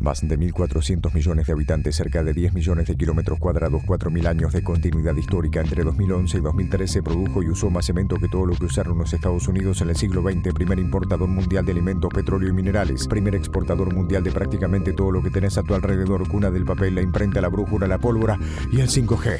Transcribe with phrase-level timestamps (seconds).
[0.00, 4.52] Más de 1.400 millones de habitantes, cerca de 10 millones de kilómetros cuadrados, 4.000 años
[4.54, 5.60] de continuidad histórica.
[5.60, 9.12] Entre 2011 y 2013 produjo y usó más cemento que todo lo que usaron los
[9.12, 10.54] Estados Unidos en el siglo XX.
[10.54, 13.06] Primer importador mundial de alimentos, petróleo y minerales.
[13.08, 16.26] Primer exportador mundial de prácticamente todo lo que tenés a tu alrededor.
[16.26, 18.38] Cuna del papel, la imprenta, la brújula, la pólvora
[18.72, 19.38] y el 5G.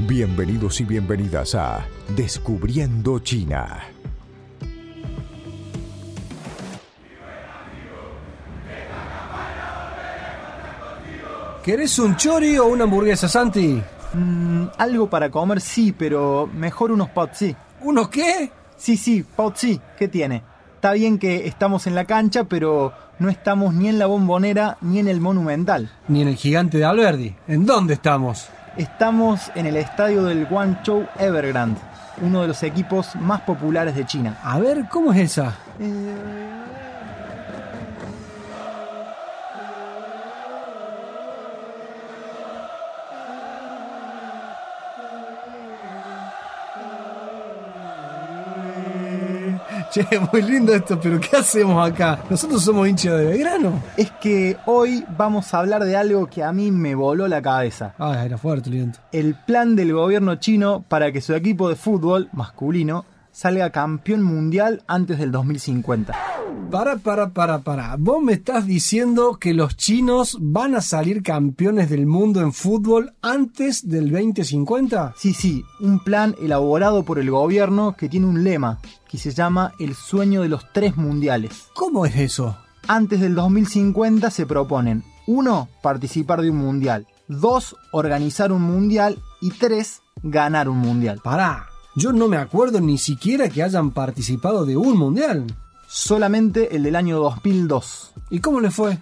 [0.00, 3.91] Bienvenidos y bienvenidas a Descubriendo China.
[11.62, 13.80] ¿Querés un chori o una hamburguesa, Santi?
[14.14, 17.54] Mm, algo para comer sí, pero mejor unos sí.
[17.82, 18.50] ¿Unos qué?
[18.76, 19.80] Sí, sí, sí.
[19.96, 20.42] ¿Qué tiene?
[20.74, 24.98] Está bien que estamos en la cancha, pero no estamos ni en la bombonera ni
[24.98, 25.88] en el monumental.
[26.08, 27.36] Ni en el gigante de Alberdi.
[27.46, 28.48] ¿En dónde estamos?
[28.76, 31.80] Estamos en el estadio del Guangzhou Evergrande,
[32.22, 34.36] uno de los equipos más populares de China.
[34.42, 35.54] A ver, ¿cómo es esa?
[35.78, 36.14] Eh,
[49.92, 52.24] Che, muy lindo esto, pero ¿qué hacemos acá?
[52.30, 53.82] Nosotros somos hinchas de Belgrano.
[53.98, 57.94] Es que hoy vamos a hablar de algo que a mí me voló la cabeza.
[57.98, 62.30] Ah, era fuerte el El plan del gobierno chino para que su equipo de fútbol
[62.32, 66.14] masculino salga campeón mundial antes del 2050.
[66.70, 67.96] Para, para, para, para.
[67.98, 73.12] ¿Vos me estás diciendo que los chinos van a salir campeones del mundo en fútbol
[73.20, 75.14] antes del 2050?
[75.16, 79.74] Sí, sí, un plan elaborado por el gobierno que tiene un lema que se llama
[79.78, 81.66] el sueño de los tres mundiales.
[81.74, 82.56] ¿Cómo es eso?
[82.88, 85.68] Antes del 2050 se proponen 1.
[85.82, 87.06] Participar de un mundial.
[87.28, 87.76] 2.
[87.92, 89.18] Organizar un mundial.
[89.40, 90.00] Y 3.
[90.22, 91.20] Ganar un mundial.
[91.22, 95.46] Pará, yo no me acuerdo ni siquiera que hayan participado de un mundial.
[95.94, 98.12] Solamente el del año 2002.
[98.30, 98.96] ¿Y cómo le fue?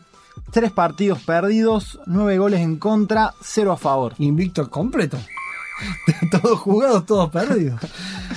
[0.51, 4.15] Tres partidos perdidos, nueve goles en contra, cero a favor.
[4.19, 5.17] Invicto completo.
[6.33, 7.81] todos jugados, todos perdidos.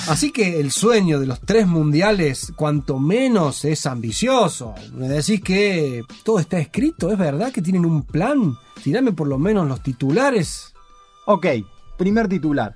[0.07, 4.75] Así que el sueño de los tres mundiales, cuanto menos es ambicioso.
[4.93, 8.55] Me decís que todo está escrito, ¿es verdad que tienen un plan?
[8.83, 10.75] Tirame por lo menos los titulares.
[11.25, 11.47] Ok,
[11.97, 12.75] primer titular.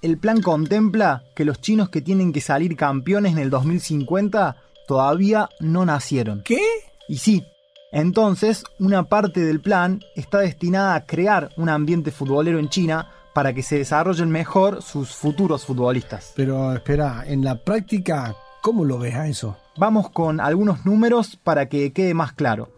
[0.00, 4.56] El plan contempla que los chinos que tienen que salir campeones en el 2050
[4.88, 6.42] todavía no nacieron.
[6.42, 6.60] ¿Qué?
[7.08, 7.44] Y sí,
[7.92, 13.52] entonces una parte del plan está destinada a crear un ambiente futbolero en China para
[13.52, 16.32] que se desarrollen mejor sus futuros futbolistas.
[16.34, 19.56] Pero espera, en la práctica, ¿cómo lo ves a eso?
[19.76, 22.72] Vamos con algunos números para que quede más claro.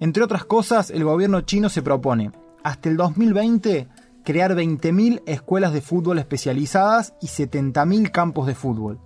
[0.00, 2.30] Entre otras cosas, el gobierno chino se propone,
[2.62, 3.88] hasta el 2020,
[4.24, 9.00] crear 20.000 escuelas de fútbol especializadas y 70.000 campos de fútbol.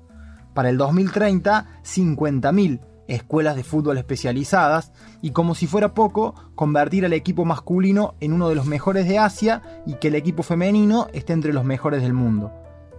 [0.54, 7.12] Para el 2030, 50.000 escuelas de fútbol especializadas y como si fuera poco, convertir al
[7.12, 11.32] equipo masculino en uno de los mejores de Asia y que el equipo femenino esté
[11.32, 12.52] entre los mejores del mundo.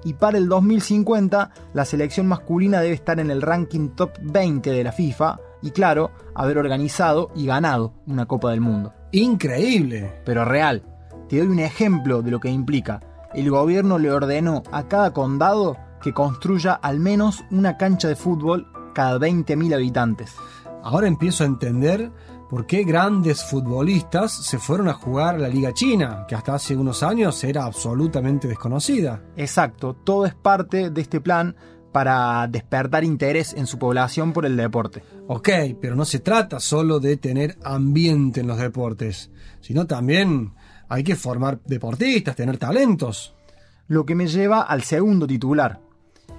[0.06, 4.84] Y para el 2050, la selección masculina debe estar en el ranking top 20 de
[4.84, 8.94] la FIFA y claro, haber organizado y ganado una Copa del Mundo.
[9.14, 10.12] Increíble.
[10.26, 10.84] Pero real.
[11.30, 13.00] Te doy un ejemplo de lo que implica.
[13.34, 18.68] El gobierno le ordenó a cada condado que construya al menos una cancha de fútbol
[18.94, 20.36] cada 20.000 habitantes.
[20.84, 22.12] Ahora empiezo a entender
[22.50, 26.76] por qué grandes futbolistas se fueron a jugar a la Liga China, que hasta hace
[26.76, 29.24] unos años era absolutamente desconocida.
[29.36, 31.56] Exacto, todo es parte de este plan
[31.94, 35.04] para despertar interés en su población por el deporte.
[35.28, 35.50] Ok,
[35.80, 39.32] pero no se trata solo de tener ambiente en los deportes,
[39.62, 40.54] sino también
[40.90, 43.36] hay que formar deportistas, tener talentos.
[43.88, 45.80] Lo que me lleva al segundo titular.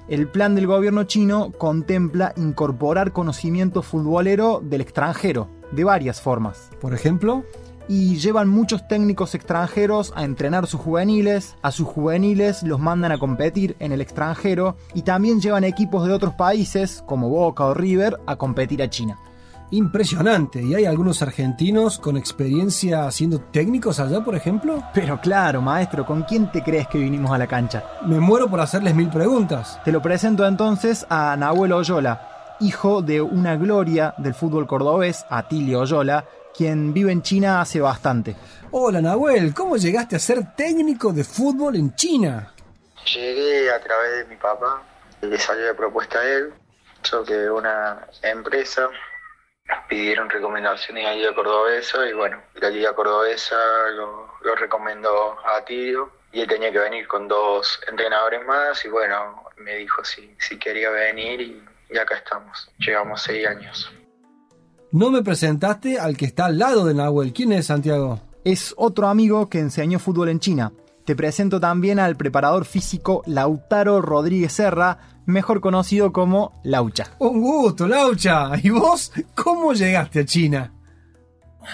[0.07, 6.69] El plan del gobierno chino contempla incorporar conocimiento futbolero del extranjero, de varias formas.
[6.79, 7.43] Por ejemplo,
[7.89, 13.19] y llevan muchos técnicos extranjeros a entrenar sus juveniles, a sus juveniles los mandan a
[13.19, 18.19] competir en el extranjero y también llevan equipos de otros países, como Boca o River,
[18.27, 19.19] a competir a China.
[19.71, 20.63] Impresionante.
[20.63, 24.83] ¿Y hay algunos argentinos con experiencia siendo técnicos allá, por ejemplo?
[24.93, 27.85] Pero claro, maestro, ¿con quién te crees que vinimos a la cancha?
[28.07, 29.81] Me muero por hacerles mil preguntas.
[29.85, 35.81] Te lo presento entonces a Nahuel Oyola, hijo de una gloria del fútbol cordobés, Atilio
[35.81, 36.25] Oyola,
[36.55, 38.37] quien vive en China hace bastante.
[38.71, 42.53] Hola Nahuel, ¿cómo llegaste a ser técnico de fútbol en China?
[43.13, 44.83] Llegué a través de mi papá,
[45.21, 46.53] le salió de propuesta a él,
[47.03, 48.89] yo que una empresa
[49.89, 53.57] pidieron recomendaciones a la Liga Cordobesa y bueno, la Liga Cordobesa
[53.95, 59.45] lo, recomendó a Tidio y él tenía que venir con dos entrenadores más y bueno,
[59.57, 62.71] me dijo si, si quería venir y, y acá estamos.
[62.79, 63.91] Llevamos seis años.
[64.93, 67.33] No me presentaste al que está al lado de Nahuel.
[67.33, 68.21] ¿Quién es Santiago?
[68.45, 70.73] Es otro amigo que enseñó fútbol en China.
[71.05, 77.17] Te presento también al preparador físico Lautaro Rodríguez Serra, mejor conocido como Laucha.
[77.19, 78.51] Un gusto, Laucha.
[78.63, 80.73] ¿Y vos cómo llegaste a China?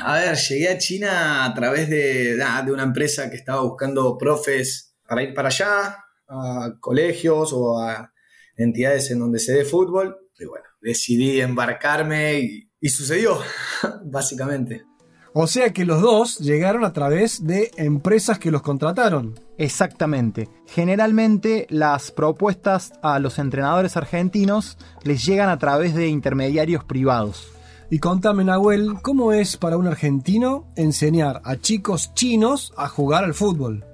[0.05, 4.95] A ver, llegué a China a través de, de una empresa que estaba buscando profes
[5.07, 5.97] para ir para allá,
[6.29, 8.13] a colegios o a
[8.57, 10.17] entidades en donde se dé fútbol.
[10.39, 13.39] Y bueno, decidí embarcarme y, y sucedió,
[14.05, 14.85] básicamente.
[15.33, 19.39] O sea que los dos llegaron a través de empresas que los contrataron.
[19.61, 20.49] Exactamente.
[20.67, 27.53] Generalmente las propuestas a los entrenadores argentinos les llegan a través de intermediarios privados.
[27.91, 33.35] Y contame, Nahuel, ¿cómo es para un argentino enseñar a chicos chinos a jugar al
[33.35, 33.85] fútbol?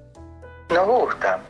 [0.70, 1.42] Nos gusta.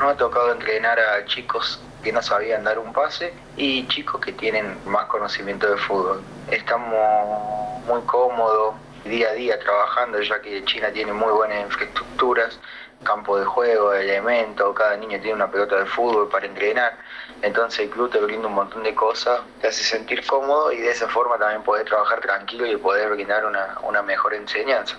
[0.00, 4.32] Nos ha tocado entrenar a chicos que no sabían dar un pase y chicos que
[4.32, 6.22] tienen más conocimiento de fútbol.
[6.50, 8.74] Estamos muy cómodos
[9.04, 12.58] día a día trabajando, ya que China tiene muy buenas infraestructuras,
[13.04, 16.98] campo de juego, elementos, cada niño tiene una pelota de fútbol para entrenar.
[17.42, 20.90] Entonces el club te brinda un montón de cosas, te hace sentir cómodo y de
[20.90, 24.96] esa forma también poder trabajar tranquilo y poder brindar una, una mejor enseñanza.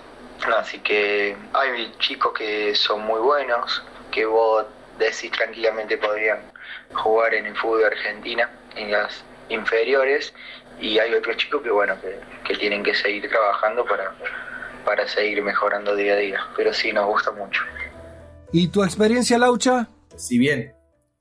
[0.58, 4.66] Así que hay chicos que son muy buenos, que vos
[4.98, 6.40] decís tranquilamente podrían
[6.94, 10.34] jugar en el fútbol argentina, en las inferiores,
[10.80, 14.12] y hay otros chicos que bueno, que, que tienen que seguir trabajando para,
[14.84, 16.46] para seguir mejorando día a día.
[16.56, 17.62] Pero sí, nos gusta mucho.
[18.54, 19.88] ¿Y tu experiencia, Laucha?
[20.14, 20.72] Si bien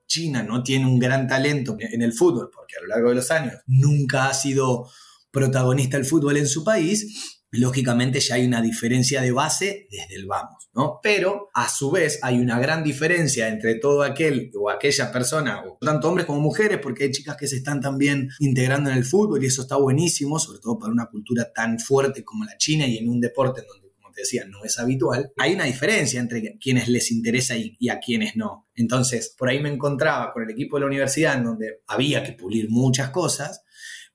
[0.05, 3.31] China no tiene un gran talento en el fútbol, porque a lo largo de los
[3.31, 4.89] años nunca ha sido
[5.31, 10.25] protagonista del fútbol en su país, lógicamente ya hay una diferencia de base desde el
[10.25, 10.99] vamos, ¿no?
[11.01, 16.09] Pero a su vez hay una gran diferencia entre todo aquel o aquella persona, tanto
[16.09, 19.47] hombres como mujeres, porque hay chicas que se están también integrando en el fútbol y
[19.47, 23.07] eso está buenísimo, sobre todo para una cultura tan fuerte como la China y en
[23.07, 27.11] un deporte en donde te decía, no es habitual, hay una diferencia entre quienes les
[27.11, 28.67] interesa y, a quienes no.
[28.75, 32.33] Entonces, por ahí me encontraba con el equipo de la universidad en donde había que
[32.33, 33.63] pulir muchas cosas,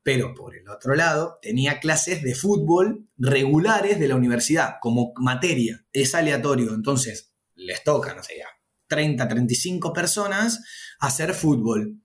[0.02, 5.84] pero por el otro lado tenía clases de fútbol regulares de la universidad como materia.
[5.92, 8.46] Es aleatorio, entonces les toca, no sé, ya
[8.88, 10.60] 30, 35 personas
[11.00, 12.00] hacer fútbol.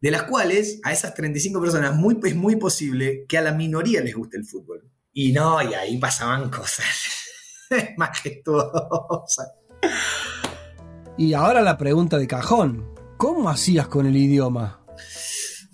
[0.00, 1.92] De las cuales a esas 35 personas
[2.24, 4.90] es muy posible que a la minoría les guste el fútbol.
[5.12, 7.23] Y no, y ahí pasaban cosas
[7.96, 9.52] majestuosas.
[11.16, 12.92] Y ahora la pregunta de cajón.
[13.16, 14.84] ¿Cómo hacías con el idioma?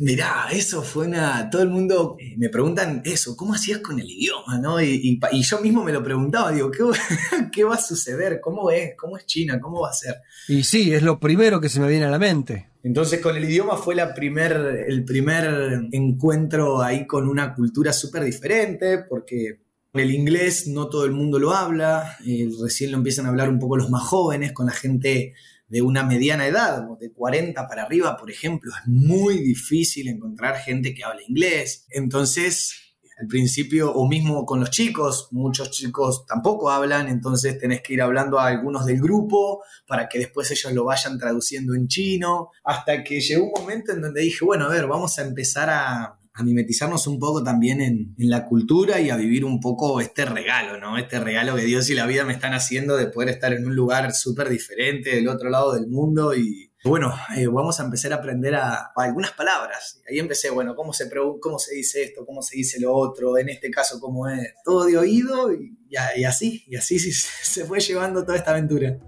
[0.01, 1.51] Mirá, eso fue una.
[1.51, 4.59] Todo el mundo eh, me preguntan eso, ¿cómo hacías con el idioma?
[4.59, 4.81] ¿no?
[4.81, 6.85] Y, y, y yo mismo me lo preguntaba, digo, ¿qué,
[7.53, 8.41] ¿qué, va a suceder?
[8.41, 8.95] ¿Cómo es?
[8.97, 9.61] ¿Cómo es China?
[9.61, 10.17] ¿Cómo va a ser?
[10.49, 12.71] Y sí, es lo primero que se me viene a la mente.
[12.83, 18.25] Entonces, con el idioma fue la primer, el primer encuentro ahí con una cultura súper
[18.25, 19.61] diferente, porque
[19.93, 23.59] el inglés no todo el mundo lo habla, eh, recién lo empiezan a hablar un
[23.59, 25.35] poco los más jóvenes, con la gente
[25.69, 30.95] de una mediana edad, de 40 para arriba, por ejemplo, es muy difícil encontrar gente
[30.95, 31.87] que hable inglés.
[31.91, 32.91] Entonces,
[33.21, 38.03] al principio, o mismo con los chicos, muchos chicos tampoco hablan, entonces tenés que ir
[38.03, 43.05] hablando a algunos del grupo para que después ellos lo vayan traduciendo en chino, hasta
[43.05, 46.43] que llegó un momento en donde dije, bueno, a ver, vamos a empezar a, a
[46.43, 50.97] mimetizarnos un poco también en, la cultura y a vivir un poco este regalo, ¿no?
[50.99, 53.75] Este regalo que Dios y la vida me están haciendo de poder estar en un
[53.75, 58.17] lugar súper diferente del otro lado del mundo y bueno, eh, vamos a empezar a
[58.17, 60.01] aprender a, a, algunas palabras.
[60.09, 62.25] Ahí empecé, bueno, ¿cómo se, cómo se dice esto?
[62.25, 63.37] ¿Cómo se dice lo otro?
[63.37, 64.55] En este caso, ¿cómo es?
[64.65, 68.99] Todo de oído y, y así, y así se fue llevando toda esta aventura.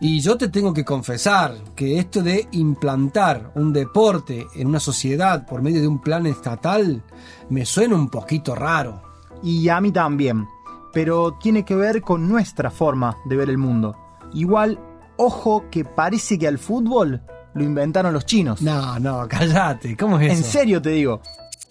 [0.00, 5.44] Y yo te tengo que confesar que esto de implantar un deporte en una sociedad
[5.44, 7.02] por medio de un plan estatal
[7.50, 9.02] me suena un poquito raro.
[9.42, 10.46] Y a mí también,
[10.92, 13.96] pero tiene que ver con nuestra forma de ver el mundo.
[14.34, 14.78] Igual,
[15.16, 17.20] ojo que parece que al fútbol
[17.54, 18.62] lo inventaron los chinos.
[18.62, 20.38] No, no, cállate, ¿cómo es eso?
[20.38, 21.20] En serio te digo.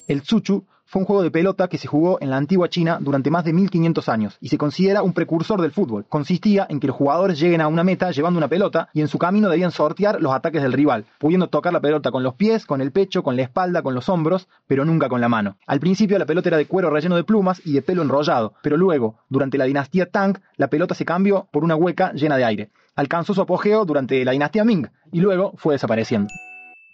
[0.06, 3.30] El Tsuchu fue un juego de pelota que se jugó en la antigua China durante
[3.30, 6.06] más de 1500 años y se considera un precursor del fútbol.
[6.08, 9.18] Consistía en que los jugadores lleguen a una meta llevando una pelota y en su
[9.18, 12.80] camino debían sortear los ataques del rival, pudiendo tocar la pelota con los pies, con
[12.80, 15.58] el pecho, con la espalda, con los hombros, pero nunca con la mano.
[15.68, 18.78] Al principio la pelota era de cuero relleno de plumas y de pelo enrollado, pero
[18.78, 22.70] luego, durante la dinastía Tang, la pelota se cambió por una hueca llena de aire.
[22.96, 26.30] Alcanzó su apogeo durante la dinastía Ming y luego fue desapareciendo.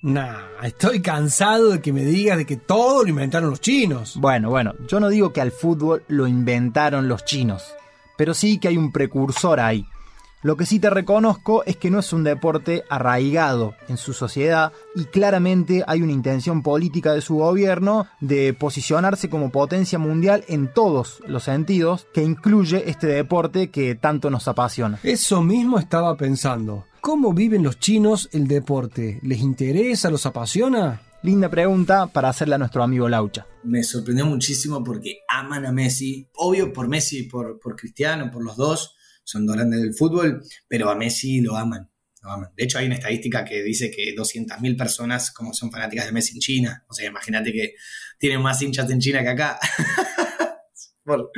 [0.04, 4.18] Nah, estoy cansado de que me digas de que todo lo inventaron los chinos.
[4.18, 7.74] Bueno, bueno, yo no digo que al fútbol lo inventaron los chinos,
[8.18, 9.86] pero sí que hay un precursor ahí.
[10.42, 14.74] Lo que sí te reconozco es que no es un deporte arraigado en su sociedad
[14.94, 20.68] y claramente hay una intención política de su gobierno de posicionarse como potencia mundial en
[20.68, 25.00] todos los sentidos que incluye este deporte que tanto nos apasiona.
[25.02, 26.84] Eso mismo estaba pensando.
[27.06, 29.20] ¿Cómo viven los chinos el deporte?
[29.24, 30.10] ¿Les interesa?
[30.10, 31.02] ¿Los apasiona?
[31.22, 33.46] Linda pregunta para hacerle a nuestro amigo Laucha.
[33.64, 36.30] Me sorprendió muchísimo porque aman a Messi.
[36.36, 38.96] Obvio por Messi y por, por Cristiano, por los dos
[39.26, 41.92] son grandes del fútbol, pero a Messi lo aman,
[42.22, 42.52] lo aman.
[42.56, 46.36] De hecho, hay una estadística que dice que 200.000 personas como son fanáticas de Messi
[46.36, 46.86] en China.
[46.88, 47.74] O sea, imagínate que
[48.18, 49.60] tienen más hinchas en China que acá.
[51.04, 51.32] por,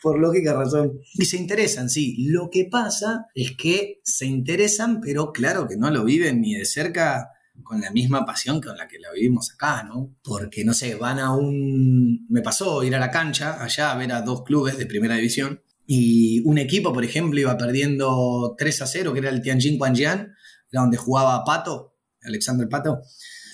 [0.00, 1.00] por lógica razón.
[1.14, 2.26] Y se interesan, sí.
[2.28, 6.64] Lo que pasa es que se interesan, pero claro que no lo viven ni de
[6.64, 7.30] cerca
[7.64, 10.14] con la misma pasión con la que la vivimos acá, ¿no?
[10.22, 12.26] Porque, no sé, van a un...
[12.28, 15.60] Me pasó ir a la cancha allá a ver a dos clubes de primera división
[15.90, 20.34] y un equipo, por ejemplo, iba perdiendo 3 a 0, que era el Tianjin Quanjian,
[20.70, 23.00] era donde jugaba Pato, Alexander Pato,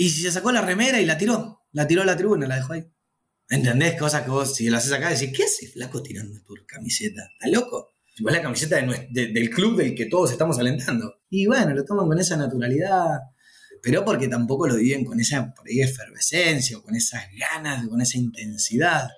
[0.01, 2.73] y se sacó la remera y la tiró, la tiró a la tribuna, la dejó
[2.73, 2.85] ahí.
[3.49, 3.99] ¿Entendés?
[3.99, 7.23] Cosas que vos, si lo haces acá, decís, ¿qué hace flaco tirando por camiseta?
[7.33, 7.91] ¿Está loco?
[8.17, 8.77] Es la camiseta
[9.11, 11.17] del club del que todos estamos alentando.
[11.31, 13.19] Y bueno, lo toman con esa naturalidad,
[13.83, 18.01] pero porque tampoco lo viven con esa por ahí, efervescencia o con esas ganas, con
[18.01, 19.09] esa intensidad.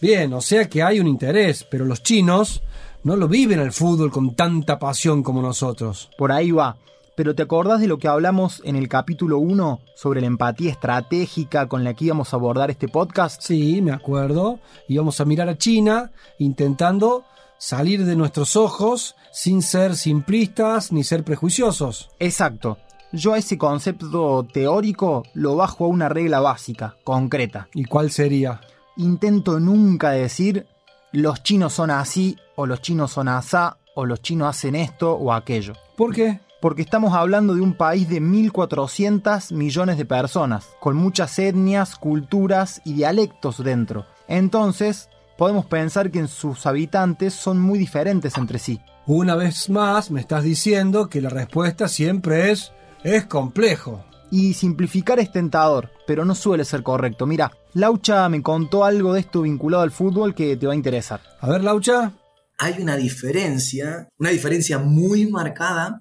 [0.00, 2.62] Bien, o sea que hay un interés, pero los chinos
[3.04, 6.10] no lo viven el fútbol con tanta pasión como nosotros.
[6.18, 6.76] Por ahí va.
[7.16, 11.68] Pero ¿te acordás de lo que hablamos en el capítulo 1 sobre la empatía estratégica
[11.68, 13.42] con la que íbamos a abordar este podcast?
[13.42, 14.60] Sí, me acuerdo.
[14.88, 17.24] Íbamos a mirar a China intentando
[17.58, 22.10] salir de nuestros ojos sin ser simplistas ni ser prejuiciosos.
[22.18, 22.78] Exacto.
[23.12, 27.68] Yo a ese concepto teórico lo bajo a una regla básica, concreta.
[27.74, 28.60] ¿Y cuál sería?
[28.96, 30.66] intento nunca decir
[31.12, 35.32] los chinos son así o los chinos son asá o los chinos hacen esto o
[35.32, 35.74] aquello.
[35.96, 36.40] ¿Por qué?
[36.62, 42.80] Porque estamos hablando de un país de 1.400 millones de personas, con muchas etnias, culturas
[42.84, 44.06] y dialectos dentro.
[44.28, 48.80] Entonces, podemos pensar que sus habitantes son muy diferentes entre sí.
[49.06, 52.70] Una vez más, me estás diciendo que la respuesta siempre es
[53.02, 54.04] es complejo.
[54.30, 57.26] Y simplificar es tentador, pero no suele ser correcto.
[57.26, 61.20] Mira, Laucha me contó algo de esto vinculado al fútbol que te va a interesar.
[61.40, 62.12] A ver, Laucha.
[62.56, 66.00] Hay una diferencia, una diferencia muy marcada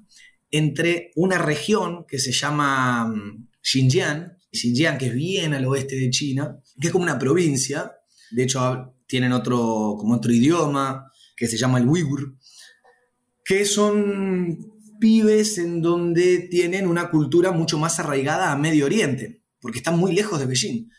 [0.51, 6.09] entre una región que se llama mm, Xinjiang, Xinjiang que es bien al oeste de
[6.09, 7.91] China, que es como una provincia,
[8.31, 12.35] de hecho tienen otro, como otro idioma, que se llama el Uyghur,
[13.43, 14.57] que son
[14.99, 20.13] pibes en donde tienen una cultura mucho más arraigada a Medio Oriente, porque están muy
[20.13, 20.89] lejos de Beijing.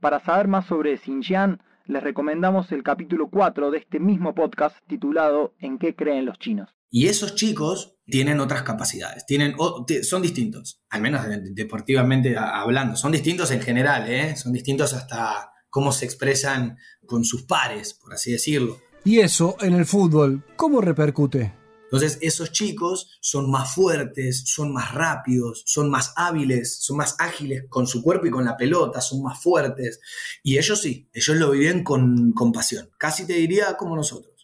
[0.00, 5.54] Para saber más sobre Xinjiang, les recomendamos el capítulo 4 de este mismo podcast titulado
[5.58, 6.70] ¿En qué creen los chinos?
[6.90, 9.54] Y esos chicos tienen otras capacidades, tienen,
[10.02, 14.36] son distintos, al menos deportivamente hablando, son distintos en general, ¿eh?
[14.36, 18.80] son distintos hasta cómo se expresan con sus pares, por así decirlo.
[19.04, 21.54] ¿Y eso en el fútbol cómo repercute?
[21.84, 27.64] Entonces esos chicos son más fuertes, son más rápidos, son más hábiles, son más ágiles
[27.70, 30.00] con su cuerpo y con la pelota, son más fuertes.
[30.42, 32.90] Y ellos sí, ellos lo viven con, con pasión.
[32.98, 34.37] Casi te diría como nosotros,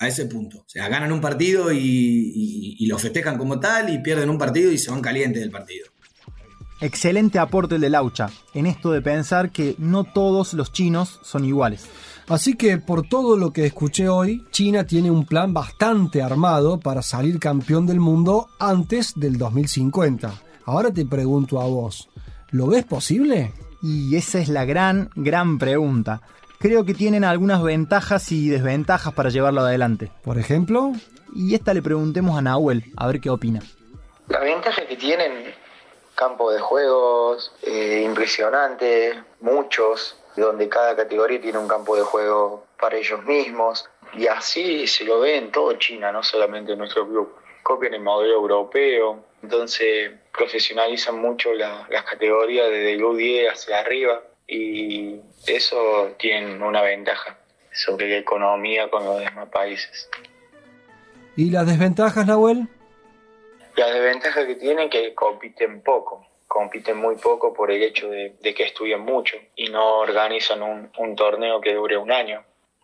[0.00, 0.58] a ese punto.
[0.58, 4.72] O sea, ganan un partido y, y lo festejan como tal y pierden un partido
[4.72, 5.86] y se van calientes del partido.
[6.80, 11.44] Excelente aporte el de Laucha, en esto de pensar que no todos los chinos son
[11.44, 11.86] iguales.
[12.26, 17.02] Así que por todo lo que escuché hoy, China tiene un plan bastante armado para
[17.02, 20.32] salir campeón del mundo antes del 2050.
[20.64, 22.08] Ahora te pregunto a vos,
[22.50, 23.52] ¿lo ves posible?
[23.82, 26.22] Y esa es la gran, gran pregunta.
[26.62, 30.12] Creo que tienen algunas ventajas y desventajas para llevarlo adelante.
[30.22, 30.92] Por ejemplo,
[31.34, 33.60] y esta le preguntemos a Nahuel, a ver qué opina.
[34.28, 35.54] La ventaja que tienen,
[36.14, 42.98] campo de juegos eh, impresionante, muchos, donde cada categoría tiene un campo de juego para
[42.98, 43.88] ellos mismos.
[44.12, 47.36] Y así se lo ve en todo China, no solamente en nuestro club.
[47.62, 54.20] Copian el modelo europeo, entonces profesionalizan mucho las categorías desde el U10 hacia arriba
[54.50, 57.38] y eso tiene una ventaja
[57.72, 60.10] sobre la economía con los demás países.
[61.36, 62.68] ¿Y las desventajas, Nahuel?
[63.76, 68.64] Las desventajas que tienen que compiten poco compiten muy poco por el hecho de, que
[68.64, 72.42] estudian mucho y no organizan un, torneo que dure un año.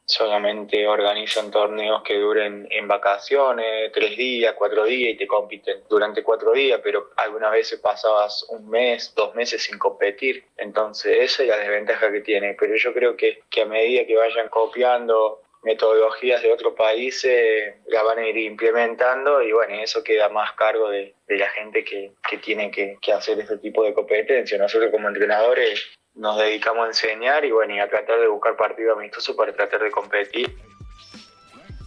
[0.09, 6.23] Solamente organizan torneos que duren en vacaciones, tres días, cuatro días y te compiten durante
[6.23, 10.45] cuatro días, pero algunas veces pasabas un mes, dos meses sin competir.
[10.57, 12.55] Entonces esa es la desventaja que tiene.
[12.59, 18.03] Pero yo creo que, que a medida que vayan copiando metodologías de otros países la
[18.05, 22.71] van a ir implementando y bueno, eso queda más cargo de, la gente que, tiene
[22.71, 24.57] que, hacer este tipo de competencia.
[24.59, 28.97] Nosotros como entrenadores nos dedicamos a enseñar y bueno, y a tratar de buscar partidos
[28.97, 30.57] amistosos para tratar de competir.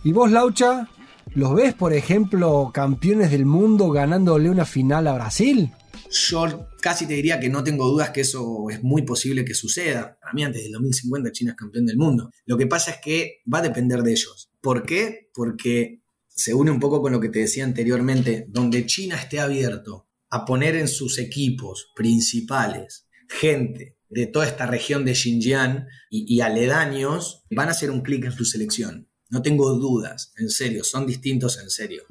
[0.04, 0.88] ¿Y vos, Laucha,
[1.36, 5.72] los ves, por ejemplo, campeones del mundo ganándole una final a Brasil?
[6.10, 10.18] Yo casi te diría que no tengo dudas que eso es muy posible que suceda.
[10.22, 12.32] Para mí, antes del 2050, China es campeón del mundo.
[12.46, 14.52] Lo que pasa es que va a depender de ellos.
[14.62, 15.30] ¿Por qué?
[15.34, 20.08] Porque se une un poco con lo que te decía anteriormente, donde China esté abierto
[20.30, 26.42] a poner en sus equipos principales gente de toda esta región de Xinjiang y, y
[26.42, 29.08] aledaños, van a hacer un clic en su selección.
[29.30, 32.04] No tengo dudas, en serio, son distintos en serio.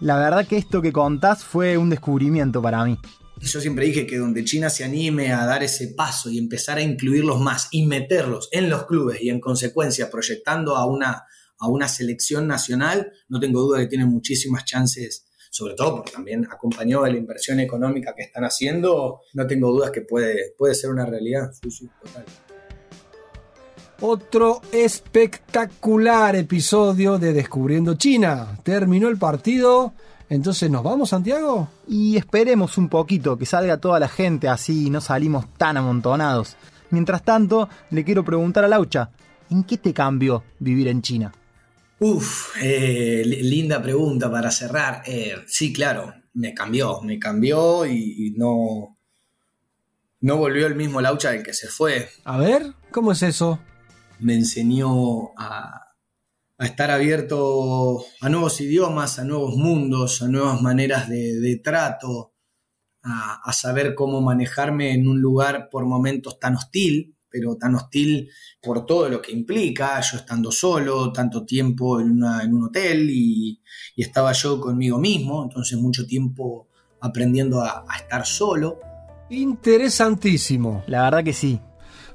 [0.00, 2.98] La verdad que esto que contás fue un descubrimiento para mí.
[3.40, 6.82] Yo siempre dije que donde China se anime a dar ese paso y empezar a
[6.82, 11.24] incluirlos más y meterlos en los clubes y en consecuencia proyectando a una,
[11.58, 16.46] a una selección nacional, no tengo duda que tienen muchísimas chances, sobre todo porque también
[16.50, 20.88] acompañado de la inversión económica que están haciendo, no tengo dudas que puede, puede ser
[20.88, 21.52] una realidad.
[22.02, 22.24] total.
[24.00, 28.58] Otro espectacular episodio de Descubriendo China.
[28.62, 29.92] Terminó el partido.
[30.30, 31.68] Entonces, ¿nos vamos, Santiago?
[31.86, 36.56] Y esperemos un poquito que salga toda la gente así y no salimos tan amontonados.
[36.88, 39.10] Mientras tanto, le quiero preguntar a Laucha,
[39.50, 41.32] ¿en qué te cambió vivir en China?
[42.04, 45.02] Uf, eh, linda pregunta para cerrar.
[45.06, 48.98] Eh, sí, claro, me cambió, me cambió y, no,
[50.20, 52.08] no volvió el mismo Laucha del que se fue.
[52.24, 53.60] A ver, ¿cómo es eso?
[54.22, 55.88] me enseñó a,
[56.58, 62.34] estar abierto a nuevos idiomas, a nuevos mundos, a nuevas maneras de, trato,
[63.02, 68.28] a, saber cómo manejarme en un lugar por momentos tan hostil, pero tan hostil
[68.60, 73.60] por todo lo que implica, yo estando solo, tanto tiempo en, un hotel y,
[73.96, 76.68] estaba yo conmigo mismo, entonces mucho tiempo
[77.00, 78.78] aprendiendo a estar solo.
[79.30, 80.84] Interesantísimo.
[80.86, 81.58] La verdad que sí.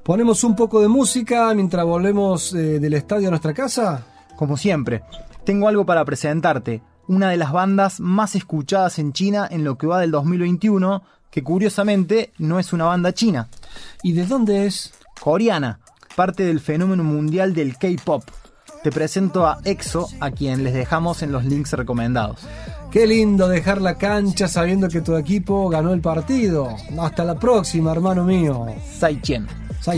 [0.08, 4.06] ¿Ponemos un poco de música mientras volvemos eh, del estadio a nuestra casa?
[4.38, 5.04] Como siempre,
[5.44, 6.82] tengo algo para presentarte.
[7.10, 11.44] Una de las bandas más escuchadas en China en lo que va del 2021, que
[11.44, 13.50] curiosamente no es una banda china.
[14.02, 14.94] ¿Y de dónde es?
[15.20, 15.80] Coreana,
[16.16, 18.24] parte del fenómeno mundial del K-Pop.
[18.84, 22.48] Te presento a EXO, a quien les dejamos en los links recomendados.
[22.92, 26.70] Qué lindo dejar la cancha sabiendo que tu equipo ganó el partido.
[27.00, 28.66] Hasta la próxima, hermano mío.
[29.22, 29.48] Chen.
[29.82, 29.94] 사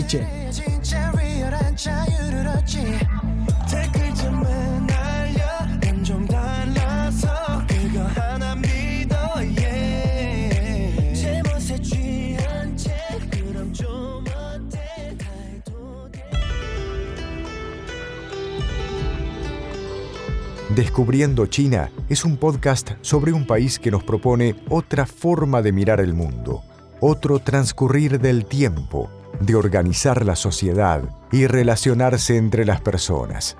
[20.90, 26.00] Descubriendo China es un podcast sobre un país que nos propone otra forma de mirar
[26.00, 26.64] el mundo,
[26.98, 33.56] otro transcurrir del tiempo de organizar la sociedad y relacionarse entre las personas.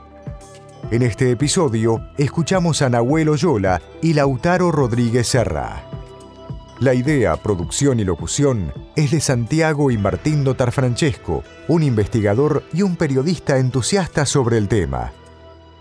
[0.91, 5.85] En este episodio escuchamos a Nahuel Oyola y Lautaro Rodríguez Serra.
[6.81, 12.83] La idea, producción y locución es de Santiago y Martín Dotar Francesco, un investigador y
[12.83, 15.13] un periodista entusiasta sobre el tema.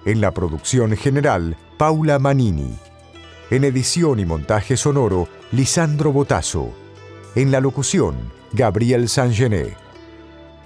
[0.05, 2.73] En la producción general, Paula Manini.
[3.51, 6.69] En edición y montaje sonoro, Lisandro Botazo.
[7.35, 8.15] En la locución,
[8.53, 9.75] Gabriel Sangené.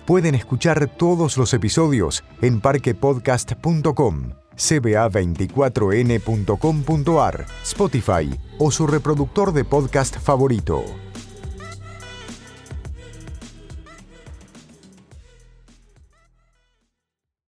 [0.05, 10.83] Pueden escuchar todos los episodios en parquepodcast.com, cba24n.com.ar, Spotify o su reproductor de podcast favorito.